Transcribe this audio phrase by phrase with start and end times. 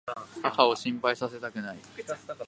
[0.41, 1.77] 母を心配させたくない。